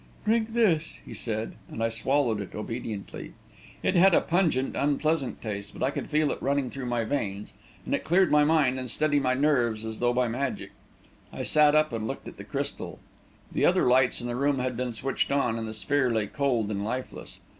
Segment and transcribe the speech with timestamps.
[0.25, 3.33] "Drink this," he said, and I swallowed it obediently.
[3.83, 7.53] It had a pungent, unpleasant taste, but I could feel it running through my veins,
[7.85, 10.71] and it cleared my mind and steadied my nerves as though by magic.
[11.31, 12.97] I sat up and looked at the crystal.
[13.51, 16.71] The other lights in the room had been switched on, and the sphere lay cold
[16.71, 17.37] and lifeless.